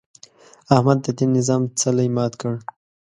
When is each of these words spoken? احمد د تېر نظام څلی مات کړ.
احمد 0.73 0.99
د 1.05 1.07
تېر 1.17 1.29
نظام 1.37 1.61
څلی 1.81 2.07
مات 2.15 2.33
کړ. 2.41 2.53